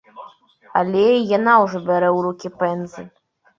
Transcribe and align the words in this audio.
Але 0.81 1.03
і 1.17 1.19
яна 1.37 1.53
ўжо 1.65 1.83
бярэ 1.91 2.09
ў 2.17 2.19
рукі 2.29 2.53
пэндзаль. 2.65 3.09